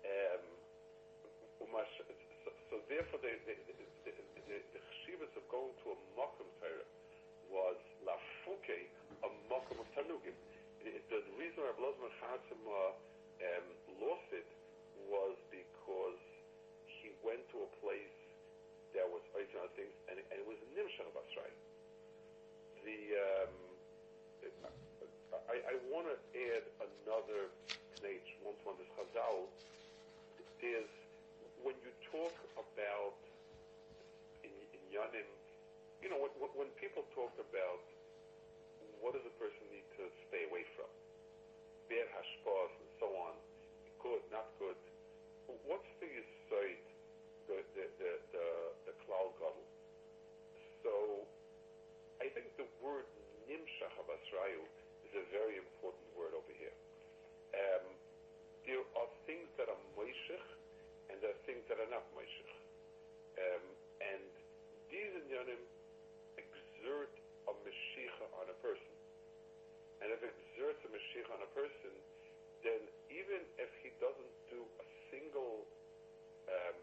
Um, 0.03 0.43
so, 2.43 2.51
so 2.71 2.75
therefore, 2.91 3.23
the 3.23 3.39
the 3.47 3.55
the, 3.71 4.11
the, 4.11 4.57
the 4.75 4.81
chshivas 4.99 5.31
of 5.39 5.43
going 5.47 5.71
to 5.83 5.95
a 5.95 5.97
makom 6.15 6.47
Torah 6.59 6.87
was 7.51 7.79
lafuke, 8.07 8.94
a 9.23 9.29
makom 9.51 9.79
of 9.79 9.87
tanugim. 9.95 10.35
The, 10.83 10.91
reason 11.39 11.63
Rabbi 11.65 11.81
Lozman 11.81 12.13
Chatzima 12.21 12.93
um, 12.93 13.65
lost 14.01 14.29
it 14.31 14.47
was 15.09 15.35
because 15.49 16.21
he 16.85 17.11
went 17.25 17.41
to 17.53 17.65
a 17.65 17.69
place 17.83 18.17
that 18.95 19.05
was 19.05 19.21
on 19.35 19.69
things, 19.75 19.91
and, 20.07 20.17
and 20.17 20.37
it 20.39 20.47
was 20.47 20.55
nimshach 20.71 21.11
basrai. 21.11 21.51
The 22.87 22.99
um, 23.17 23.53
I, 25.51 25.57
I 25.59 25.75
want 25.91 26.07
to 26.07 26.15
add 26.37 26.63
another 26.79 27.51
page, 27.99 28.27
one 28.45 28.55
to 28.55 28.63
one, 28.71 28.77
this 28.79 28.89
Chazal. 28.95 29.51
There's 30.63 30.91
when 31.65 31.75
you 31.81 31.91
talk 32.13 32.35
about 32.55 33.17
in, 34.45 34.53
in 34.53 34.81
Yanim, 34.93 35.27
you 35.99 36.13
know, 36.13 36.21
when, 36.21 36.51
when 36.53 36.69
people 36.77 37.03
talk 37.17 37.33
about 37.41 37.81
what 39.05 39.13
does 39.13 39.21
a 39.29 39.35
person 39.37 39.61
need 39.69 39.85
to 40.01 40.09
stay 40.25 40.49
away 40.49 40.65
from, 40.73 40.89
bad 41.93 42.09
hashpas 42.09 42.73
and 42.81 42.89
so 42.97 43.05
on, 43.13 43.37
good, 44.01 44.25
not 44.33 44.49
good, 44.57 44.73
what's 45.69 45.85
the 46.01 46.09
yisoid, 46.09 46.81
the, 47.45 47.61
the, 47.77 47.85
the, 48.01 48.11
the, 48.33 48.47
the 48.89 48.93
klal 49.05 49.29
gadol? 49.37 49.61
So, 50.81 51.21
I 52.17 52.33
think 52.33 52.49
the 52.57 52.65
word 52.81 53.05
nimshach 53.45 53.93
abasrayu 54.01 54.65
is 55.05 55.13
a 55.13 55.25
very 55.29 55.61
important 55.61 56.09
word 56.17 56.33
over 56.33 56.53
here. 56.57 56.73
Um, 57.53 57.85
there 58.65 58.81
are 58.97 59.09
things 59.29 59.45
that 59.61 59.69
are 59.69 59.81
moishech, 59.93 60.49
and 61.13 61.21
there 61.21 61.29
are 61.29 61.43
things 61.45 61.61
that 61.69 61.77
are 61.77 61.91
not 61.93 62.01
Moishech. 62.17 62.49
Um, 63.37 63.65
and 64.01 64.25
these 64.89 65.13
exerts 70.55 70.79
a 70.87 70.89
Mashiach 70.95 71.27
on 71.35 71.43
a 71.43 71.51
person, 71.51 71.91
then 72.63 72.79
even 73.11 73.43
if 73.59 73.67
he 73.83 73.91
doesn't 73.99 74.35
do 74.47 74.63
a 74.63 74.85
single, 75.11 75.67
um, 76.47 76.75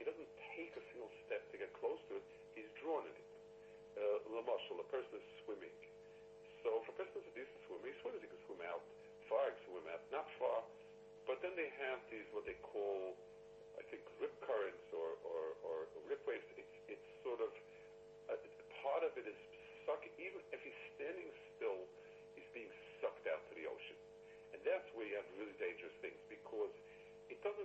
he 0.00 0.08
doesn't 0.08 0.32
take 0.56 0.72
a 0.72 0.84
single 0.88 1.12
step 1.28 1.44
to 1.52 1.60
get 1.60 1.68
close 1.76 2.00
to 2.08 2.16
it, 2.16 2.24
he's 2.56 2.72
drawn 2.80 3.04
in 3.04 3.12
it. 3.12 3.28
Uh, 4.00 4.40
Lamashal, 4.40 4.80
a 4.80 4.88
person 4.88 5.20
is 5.20 5.26
swimming. 5.44 5.76
So 6.64 6.80
if 6.80 6.88
a 6.88 6.96
person 6.96 7.20
is 7.20 7.28
a 7.28 7.34
decent 7.36 7.60
swimmer, 7.68 7.92
he 7.92 7.96
swims, 8.00 8.24
he 8.24 8.28
can 8.32 8.40
swim 8.48 8.64
out 8.64 8.80
far, 9.28 9.52
he 9.52 9.52
can 9.52 9.64
swim 9.68 9.86
out 9.92 10.00
not 10.08 10.24
far. 10.40 10.64
But 11.28 11.44
then 11.44 11.52
they 11.60 11.68
have 11.76 12.00
these, 12.08 12.24
what 12.32 12.48
they 12.48 12.56
call, 12.64 13.20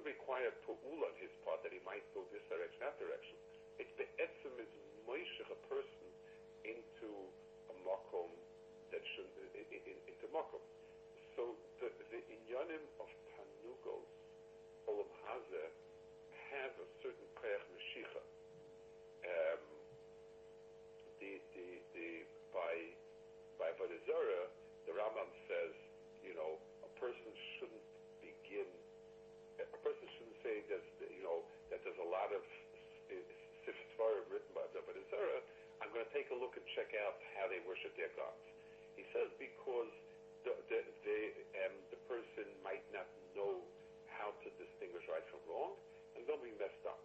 require 0.05 0.53
pu'ula 0.63 1.09
on 1.09 1.15
his 1.17 1.33
part 1.41 1.65
that 1.65 1.73
he 1.73 1.81
might 1.81 2.05
go 2.13 2.23
this 2.29 2.45
direction, 2.47 2.79
that 2.85 2.97
direction. 3.01 3.35
It's 3.81 3.91
the 3.99 4.07
etzem 4.21 4.55
is 4.61 4.71
moishech 5.03 5.49
a 5.51 5.59
person 5.67 6.07
into 6.63 7.09
a 7.69 7.75
makom 7.83 8.31
that 8.93 9.01
should 9.17 9.27
in, 9.57 9.65
in, 9.73 9.97
into 10.07 10.25
makom. 10.31 10.61
So 11.35 11.57
the 11.81 11.89
the 12.13 12.21
inyanim 12.31 12.85
of 13.01 13.09
tanugos 13.35 14.09
olam 14.87 15.09
hazeh 15.27 15.69
have 16.53 16.73
a 16.79 16.87
certain 17.03 17.27
koyach 17.35 17.65
meshicha. 17.73 18.23
Um, 19.25 19.63
the 21.19 21.41
the 21.57 21.67
the 21.97 22.09
by 22.53 22.73
by 23.59 23.71
Vodazara, 23.79 24.51
the 24.87 24.93
Rambam 24.95 25.31
says, 25.47 25.73
you 26.23 26.35
know, 26.35 26.59
a 26.83 26.91
person 26.99 27.31
shouldn't 27.57 27.87
begin. 28.19 28.67
A 29.59 29.79
person 29.79 30.05
shouldn't 30.19 30.39
say 30.43 30.63
there's, 30.67 30.83
you 30.99 31.23
know, 31.23 31.47
that 31.71 31.79
there's 31.87 31.99
a 32.03 32.09
lot 32.11 32.31
of 32.35 32.43
sifsvarim 33.63 34.27
written 34.27 34.51
by 34.51 34.67
Vodazara. 34.75 35.39
I'm 35.79 35.91
going 35.95 36.03
to 36.03 36.13
take 36.25 36.33
a 36.33 36.41
look 36.41 36.57
and 36.57 36.65
check 36.73 36.89
out 37.05 37.21
how 37.37 37.45
they 37.45 37.61
worship 37.69 37.93
their 37.93 38.09
gods. 38.17 38.41
He 38.97 39.05
says 39.13 39.29
because 39.37 39.93
the 40.41 40.57
the 40.73 40.81
the, 41.05 41.19
um, 41.61 41.75
the 41.93 42.01
person 42.09 42.49
might 42.65 42.81
not 42.89 43.05
know 43.37 43.61
how 44.09 44.33
to 44.41 44.47
distinguish 44.57 45.05
right 45.05 45.21
from 45.29 45.37
wrong, 45.45 45.77
and 46.17 46.25
they'll 46.25 46.41
be 46.41 46.49
messed 46.57 46.81
up. 46.89 46.97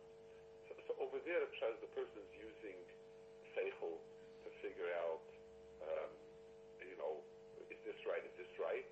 So, 0.69 0.73
so 0.89 0.93
over 1.05 1.21
there, 1.29 1.45
it 1.45 1.53
says 1.61 1.77
the 1.85 1.93
person 1.93 2.17
is 2.17 2.33
using 2.41 2.81
seichel 3.53 4.01
to 4.01 4.49
figure 4.65 4.89
out, 5.05 5.21
um, 5.85 6.13
you 6.81 6.97
know, 6.97 7.21
is 7.69 7.77
this 7.85 8.01
right, 8.09 8.25
is 8.25 8.37
this 8.41 8.53
right? 8.57 8.89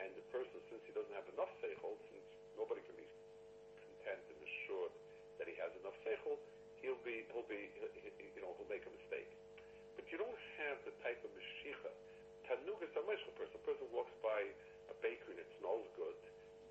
And 0.00 0.08
the 0.16 0.24
person, 0.32 0.56
since 0.72 0.80
he 0.88 0.96
doesn't 0.96 1.12
have 1.12 1.28
enough 1.36 1.52
seichel, 1.60 1.92
since 2.08 2.24
nobody 2.56 2.80
can 2.88 2.96
be 2.96 3.04
content 3.84 4.22
and 4.32 4.38
assured 4.40 4.96
that 5.36 5.44
he 5.44 5.60
has 5.60 5.76
enough 5.84 5.98
seichel, 6.08 6.40
he'll 6.80 7.02
be, 7.04 7.28
he'll 7.36 7.50
be, 7.52 7.68
you 7.76 8.40
know, 8.40 8.56
he'll 8.56 8.72
make 8.72 8.86
a 8.88 8.94
mistake. 8.96 9.28
But 10.08 10.16
you 10.16 10.24
don't 10.24 10.44
have 10.56 10.80
the 10.88 10.94
type 11.04 11.20
of 11.20 11.28
meshicha. 11.36 11.92
Tanug 12.48 12.80
is 12.80 12.88
a 12.96 13.04
meshcha 13.04 13.28
person. 13.36 13.60
A 13.60 13.64
person 13.68 13.84
walks 13.92 14.16
by 14.24 14.40
a 14.88 14.96
bakery 15.04 15.36
and 15.36 15.44
it 15.44 15.52
smells 15.60 15.84
good. 16.00 16.16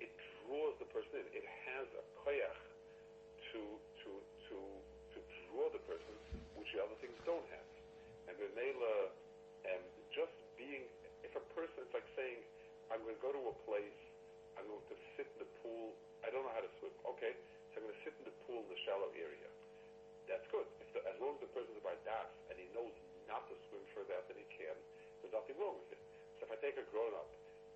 It 0.02 0.10
draws 0.42 0.74
the 0.82 0.90
person 0.90 1.22
in. 1.22 1.30
It 1.30 1.46
has 1.46 1.86
a 1.94 2.02
koyach 2.18 2.66
to, 3.54 3.62
to, 3.78 4.10
to, 4.50 4.58
to 4.58 5.18
draw 5.22 5.70
the 5.70 5.78
person, 5.86 6.18
which 6.58 6.66
the 6.74 6.82
other 6.82 6.98
things 6.98 7.14
don't 7.22 7.46
have. 7.54 7.68
And 8.26 8.34
Memela, 8.42 9.14
um, 9.70 9.86
just 10.10 10.34
being, 10.58 10.82
if 11.22 11.30
a 11.38 11.44
person, 11.54 11.86
it's 11.86 11.94
like 11.94 12.10
saying, 12.18 12.42
I'm 12.90 13.06
going 13.06 13.14
to 13.14 13.22
go 13.22 13.30
to 13.30 13.38
a 13.38 13.56
place, 13.70 14.02
I'm 14.58 14.66
going 14.66 14.82
to 14.82 14.98
sit 15.14 15.30
in 15.38 15.46
the 15.46 15.50
pool, 15.62 15.94
I 16.26 16.34
don't 16.34 16.42
know 16.42 16.54
how 16.58 16.66
to 16.66 16.72
swim. 16.82 16.90
Okay, 17.14 17.38
so 17.70 17.78
I'm 17.78 17.86
going 17.86 17.94
to 17.94 18.02
sit 18.02 18.18
in 18.18 18.26
the 18.26 18.34
pool 18.50 18.66
in 18.66 18.70
the 18.74 18.80
shallow 18.82 19.14
area. 19.14 19.46
That's 20.26 20.42
good. 20.50 20.66
If 20.82 20.90
the, 20.90 21.06
as 21.06 21.14
long 21.22 21.38
as 21.38 21.46
the 21.46 21.52
person 21.54 21.70
is 21.78 21.86
by 21.86 21.94
das 22.02 22.28
and 22.50 22.58
he 22.58 22.66
knows 22.74 22.90
not 23.28 23.44
to 23.52 23.54
swim 23.68 23.84
further 23.92 24.16
out 24.16 24.24
than 24.32 24.40
he 24.40 24.48
can, 24.56 24.72
there's 25.20 25.36
nothing 25.36 25.56
wrong 25.60 25.76
with 25.84 25.92
it. 25.92 26.00
So 26.40 26.48
if 26.48 26.50
I 26.50 26.58
take 26.64 26.77
grown 26.90 27.12
up 27.14 27.28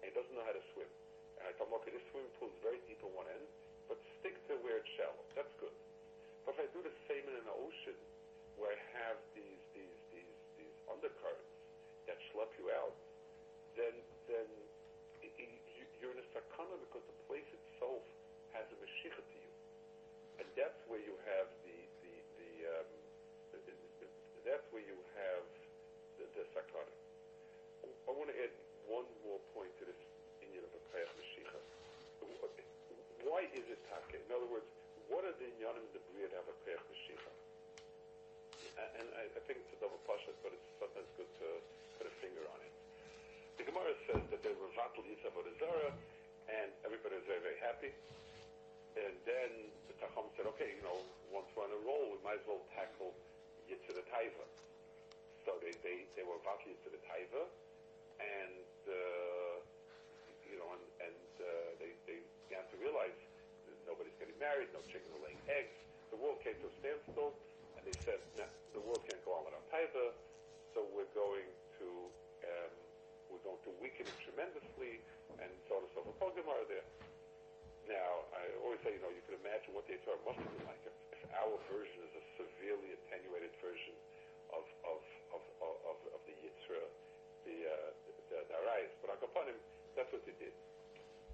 and 0.02 0.10
he 0.10 0.14
doesn't 0.14 0.34
know 0.34 0.44
how 0.44 0.54
to 0.56 0.64
swim, 0.74 0.90
and 1.38 1.46
I 1.46 1.52
tell 1.54 1.66
him, 1.70 1.74
okay, 1.78 1.94
this 1.94 2.02
swimming 2.10 2.32
pool 2.38 2.50
is 2.50 2.58
very 2.62 2.80
deep 2.90 2.98
on 3.06 3.14
one 3.14 3.28
end, 3.30 3.46
but 3.86 3.98
stick 4.18 4.34
to 4.50 4.58
where 4.60 4.78
it's 4.82 4.90
shallow. 4.98 5.22
That's 5.38 5.50
good. 5.62 5.74
But 6.44 6.58
if 6.58 6.58
I 6.64 6.68
do 6.74 6.82
the 6.82 6.94
same 7.06 7.22
in 7.28 7.36
an 7.38 7.50
ocean 7.50 7.98
where 8.58 8.74
I 8.74 8.78
have 8.98 9.16
these 9.34 9.62
these 9.74 9.96
these 10.10 10.34
these 10.58 10.76
undercurrents 10.90 11.54
that 12.10 12.18
schlep 12.30 12.50
you 12.58 12.70
out, 12.74 12.94
then 13.78 13.94
then 14.28 14.46
i- 15.22 15.34
i- 15.38 15.60
you- 15.78 15.92
you're 16.00 16.12
in 16.12 16.18
a 16.18 16.28
sakana 16.34 16.76
because 16.80 17.04
the 17.06 17.18
place 17.30 17.46
itself 17.54 18.02
has 18.52 18.66
a 18.72 18.76
meshicha 18.82 19.22
to 19.22 19.38
you, 19.38 19.52
and 20.38 20.46
that's 20.56 20.78
where 20.90 21.00
you 21.00 21.16
have 21.26 21.48
the 21.64 21.78
the 22.02 22.14
the, 22.38 22.50
um, 22.80 22.90
the, 23.52 23.58
the, 23.66 23.74
the 24.02 24.06
that's 24.44 24.66
where 24.72 24.82
you 24.82 24.98
have 25.14 25.44
the, 26.18 26.26
the 26.34 26.44
sakana. 26.54 26.94
I 28.08 28.10
want 28.10 28.30
to 28.30 28.36
add 28.38 28.50
one 28.92 29.08
more 29.24 29.40
point 29.56 29.72
to 29.80 29.88
this 29.88 29.96
Indian 30.44 30.60
of 30.68 30.72
a 30.76 30.80
Kayach 30.92 31.08
Meshicha. 31.16 31.56
Why 33.24 33.48
is 33.56 33.64
it 33.72 33.80
Taka? 33.88 34.20
In 34.20 34.28
other 34.28 34.44
words, 34.52 34.68
what 35.08 35.24
are 35.24 35.32
the 35.40 35.48
Inyanim 35.56 35.88
the 35.96 36.02
Bria 36.12 36.28
to 36.28 36.36
have 36.36 36.44
a 36.44 36.56
Kayach 36.68 36.84
Meshicha? 36.92 37.32
And 39.00 39.08
I, 39.16 39.24
I 39.32 39.40
think 39.48 39.64
it's 39.64 39.72
a 39.72 39.80
double 39.80 39.96
pashas, 40.04 40.36
but 40.44 40.52
it's 40.52 40.68
sometimes 40.76 41.08
good 41.16 41.28
to 41.40 41.48
put 41.96 42.04
a 42.04 42.14
finger 42.20 42.44
on 42.52 42.60
it. 42.60 42.72
The 43.56 43.64
Gemara 43.64 43.96
says 44.04 44.20
that 44.28 44.44
there 44.44 44.56
were 44.60 44.68
Vatal 44.76 45.04
Yitzhak 45.08 45.32
Zara, 45.56 45.90
and 46.52 46.68
everybody 46.84 47.16
was 47.16 47.24
very, 47.24 47.40
very 47.40 47.60
happy. 47.64 47.92
And 49.00 49.16
then 49.24 49.50
the 49.88 49.96
Tacham 50.04 50.28
said, 50.36 50.44
okay, 50.56 50.76
you 50.76 50.84
know, 50.84 51.00
once 51.32 51.48
we're 51.56 51.64
on 51.64 51.72
a 51.72 51.80
roll, 51.88 52.12
we 52.12 52.20
might 52.20 52.40
as 52.40 52.46
well 52.48 52.60
tackle 52.76 53.16
Yitzhak 53.72 53.96
the 53.96 54.04
Taiva. 54.12 54.44
So 55.48 55.56
they, 55.64 55.72
they, 55.80 56.04
they 56.16 56.24
were 56.24 56.36
Vatal 56.44 56.68
Yitzhak 56.68 56.92
the 56.92 57.02
Taiva, 57.08 57.48
and 58.22 58.62
uh, 58.86 59.56
you 60.46 60.56
know, 60.60 60.68
and, 60.76 60.84
and 61.10 61.30
uh, 61.40 61.48
they, 61.80 61.92
they 62.06 62.18
began 62.46 62.64
to 62.70 62.76
realize 62.78 63.16
that 63.66 63.76
nobody's 63.88 64.14
getting 64.20 64.36
married, 64.38 64.68
no 64.76 64.80
chickens 64.92 65.10
are 65.16 65.24
laying 65.24 65.40
eggs. 65.48 65.74
The 66.12 66.20
world 66.20 66.38
came 66.44 66.54
to 66.60 66.68
a 66.68 66.74
standstill, 66.84 67.32
and 67.76 67.82
they 67.88 67.96
said, 68.04 68.20
nah, 68.36 68.48
the 68.76 68.82
world 68.84 69.00
can't 69.08 69.20
go 69.24 69.32
on 69.32 69.48
without 69.48 69.64
taiva, 69.72 70.12
so 70.76 70.84
we're 70.92 71.08
going 71.16 71.48
to 71.80 71.88
um, 72.44 72.72
we're 73.32 73.44
going 73.48 73.62
to 73.64 73.72
weaken 73.80 74.04
it 74.04 74.18
tremendously, 74.28 75.00
and 75.40 75.48
so 75.64 75.80
on 75.80 75.88
and 75.88 75.92
so 75.96 76.04
forth. 76.04 76.18
Pogimar 76.20 76.52
are 76.52 76.68
there. 76.68 76.84
Now, 77.88 78.28
I 78.36 78.44
always 78.62 78.78
say, 78.84 78.94
you 78.94 79.02
know, 79.02 79.10
you 79.10 79.24
can 79.24 79.40
imagine 79.40 79.72
what 79.72 79.88
the 79.88 79.96
Torah 80.04 80.20
must 80.22 80.38
have 80.38 80.52
been 80.52 80.68
like 80.68 80.78
if, 80.84 80.94
if 81.16 81.22
our 81.34 81.56
version 81.72 81.98
is 82.06 82.12
a 82.14 82.24
severely 82.38 82.94
attenuated 82.94 83.50
version 83.58 83.96
of 84.52 84.64
of 84.84 85.00
of 85.32 85.42
of, 85.64 85.74
of, 85.90 85.96
of 86.12 86.20
the 86.28 86.34
Yitzra, 86.44 86.82
the 87.48 87.56
uh, 87.66 87.90
the, 88.30 88.38
the 88.46 88.54
Arayas. 88.54 88.92
But 89.00 89.16
Akapanim, 89.18 89.56
that's 89.96 90.12
what 90.12 90.22
they 90.28 90.36
did. 90.38 90.54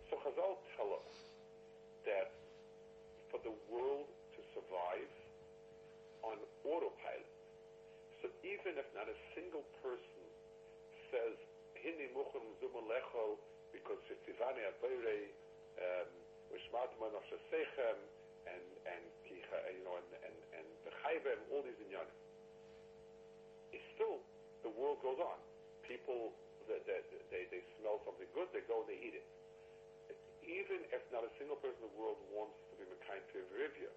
So 0.09 0.17
Chazal 0.29 0.61
tell 0.77 0.93
us 0.93 1.15
that 2.05 2.37
for 3.33 3.41
the 3.49 3.55
world 3.73 4.05
to 4.37 4.41
survive 4.53 5.09
on 6.21 6.37
autopilot, 6.69 7.33
so 8.21 8.29
even 8.45 8.77
if 8.77 8.85
not 8.93 9.09
a 9.09 9.17
single 9.33 9.65
person 9.81 10.25
says 11.09 11.33
Hini 11.81 12.13
Muchum 12.13 12.45
Zumalecho 12.61 13.41
because 13.73 13.97
Tivani 14.29 14.69
Abayre 14.69 15.33
um 15.81 16.11
Vishmatma 16.53 17.09
Nafshasechem 17.09 17.97
and 18.53 18.65
and 18.85 19.05
you 19.33 19.81
know 19.81 19.97
and 19.97 20.09
and, 20.29 20.37
and 20.61 20.67
the 20.85 20.93
Chayva 21.01 21.41
and 21.41 21.43
all 21.57 21.65
these 21.65 21.81
inyanim. 21.89 22.19
It's 23.73 23.89
still 23.97 24.21
the 24.61 24.73
world 24.77 25.01
goes 25.01 25.25
on. 25.25 25.41
People 25.89 26.37
they, 26.69 26.85
they, 27.33 27.49
they 27.49 27.63
smell 27.81 28.05
something 28.05 28.29
good, 28.37 28.53
they 28.53 28.61
go 28.69 28.85
and 28.85 28.93
they 28.93 29.01
eat 29.01 29.17
it. 29.17 29.25
Even 30.49 30.81
if 30.97 30.98
not 31.13 31.25
a 31.25 31.33
single 31.41 31.57
person 31.61 31.81
in 31.81 31.89
the 31.89 31.97
world 31.97 32.19
wants 32.35 32.57
to 32.71 32.75
be 32.77 32.85
Mekayim 32.85 33.25
to 33.33 33.39
Rivia, 33.55 33.93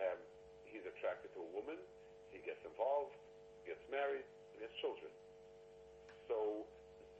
um, 0.00 0.18
he's 0.66 0.84
attracted 0.84 1.30
to 1.36 1.40
a 1.44 1.50
woman, 1.54 1.78
he 2.32 2.40
gets 2.42 2.60
involved, 2.66 3.14
gets 3.68 3.82
married, 3.92 4.26
and 4.54 4.58
has 4.64 4.72
children. 4.80 5.12
So 6.26 6.64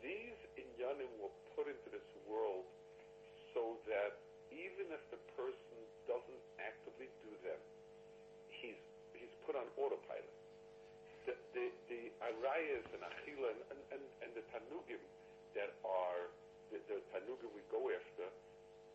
these 0.01 0.37
inyanim 0.57 1.11
were 1.21 1.33
put 1.57 1.69
into 1.69 1.89
this 1.93 2.05
world 2.27 2.65
so 3.53 3.79
that 3.87 4.19
even 4.51 4.91
if 4.91 5.03
the 5.15 5.21
person 5.39 5.79
doesn't 6.09 6.45
actively 6.61 7.09
do 7.25 7.33
them, 7.47 7.61
he's 8.51 8.79
he's 9.15 9.33
put 9.47 9.55
on 9.55 9.65
autopilot. 9.79 10.35
The 11.29 11.35
the, 11.55 11.65
the 11.89 12.03
arayas 12.21 12.87
and 12.93 13.03
achila 13.07 13.49
and, 13.55 13.63
and, 13.71 13.81
and, 13.97 14.05
and 14.27 14.31
the 14.35 14.45
tanugim 14.53 15.01
that 15.55 15.73
are 15.87 16.29
the, 16.75 16.79
the 16.91 16.99
tanugim 17.15 17.51
we 17.55 17.63
go 17.71 17.89
after 17.93 18.27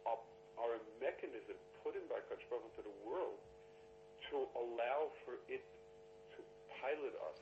are, 0.10 0.72
a 0.76 0.82
mechanism 1.00 1.56
put 1.82 1.96
in 1.96 2.04
by 2.12 2.20
Kodesh 2.28 2.46
to 2.50 2.82
the 2.84 2.96
world 3.06 3.40
to 4.30 4.46
allow 4.58 5.10
for 5.26 5.40
it 5.50 5.64
to 6.36 6.40
pilot 6.82 7.16
us 7.32 7.40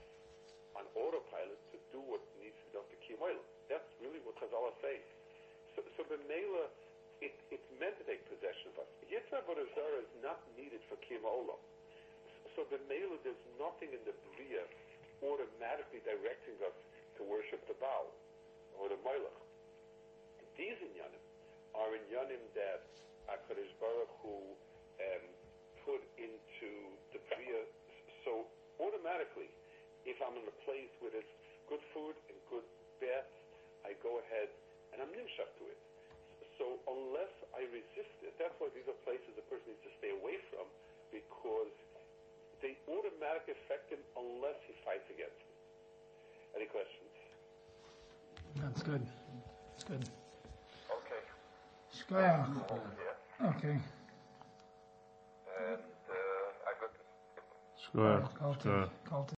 on 0.77 0.85
autopilot 0.93 1.57
to 1.73 1.77
do 1.89 1.99
what 2.05 2.21
needs 2.37 2.53
to 2.53 2.63
be 2.69 2.71
done 2.77 2.87
to 2.87 2.97
Kiyam 3.03 3.39
That's 3.67 3.89
really 3.99 4.21
what 4.23 4.37
Chazal 4.37 4.69
is 4.69 4.77
saying. 4.79 5.03
So, 5.73 5.81
so 5.97 6.01
the 6.07 6.21
Mela, 6.29 6.69
it, 7.19 7.33
it's 7.49 7.69
meant 7.81 7.97
to 7.97 8.05
take 8.05 8.21
possession 8.29 8.71
of 8.77 8.85
us. 8.85 8.89
Yitzhak 9.09 9.43
Zara 9.49 9.99
is 9.99 10.13
not 10.21 10.39
needed 10.53 10.79
for 10.87 10.95
Kiyam 11.01 11.25
So 12.53 12.63
the 12.69 12.79
Mela, 12.85 13.17
there's 13.25 13.43
nothing 13.57 13.91
in 13.91 14.01
the 14.05 14.13
Bria 14.37 14.63
automatically 15.25 16.05
directing 16.05 16.57
us 16.61 16.77
to 17.17 17.25
worship 17.25 17.65
the 17.65 17.77
Baal 17.81 18.13
or 18.77 18.89
the 18.93 18.99
Melech. 19.01 19.41
These 20.57 20.77
inyanim 20.81 21.21
are 21.77 21.93
in 21.93 22.03
Yanim 22.09 22.41
that 22.57 22.81
HaKadosh 23.29 23.73
Baruch 23.77 24.13
Hu 24.25 24.33
um, 24.33 25.23
put 25.85 26.01
into 26.17 26.71
the 27.13 27.19
Bria. 27.29 27.63
So 28.25 28.49
automatically, 28.81 29.49
if 30.03 30.17
I'm 30.23 30.33
in 30.35 30.45
a 30.47 30.57
place 30.65 30.89
where 30.99 31.13
there's 31.13 31.33
good 31.69 31.83
food 31.93 32.17
and 32.31 32.35
good 32.49 32.65
baths, 32.97 33.35
I 33.85 33.93
go 34.01 34.19
ahead 34.25 34.49
and 34.93 35.03
I'm 35.03 35.11
nimshach 35.13 35.51
to 35.61 35.65
it. 35.69 35.79
So 36.57 36.81
unless 36.89 37.31
I 37.53 37.69
resist 37.69 38.17
it, 38.25 38.33
that's 38.41 38.55
why 38.57 38.73
these 38.73 38.87
are 38.89 38.97
places 39.05 39.37
a 39.37 39.45
person 39.45 39.69
needs 39.69 39.85
to 39.85 39.93
stay 40.01 40.09
away 40.09 40.41
from 40.49 40.65
because 41.13 41.71
they 42.65 42.73
automatically 42.89 43.53
affect 43.53 43.93
him 43.93 44.01
unless 44.17 44.57
he 44.65 44.73
fights 44.81 45.05
against 45.13 45.37
them. 45.37 45.55
Any 46.57 46.65
questions? 46.65 47.13
That's 48.57 48.81
good. 48.81 49.05
That's 49.77 49.85
good. 49.85 50.03
Okay. 52.11 52.15
Shkoyach. 52.15 52.47
Yeah. 53.41 53.47
Okay. 53.49 53.67
And 55.59 55.83
uh, 56.09 56.69
I 56.69 56.71
got 56.79 56.91
this. 56.93 57.07
Square. 57.85 58.21
Call 58.39 58.53
Square. 58.53 58.89
call 59.09 59.23
to 59.25 59.35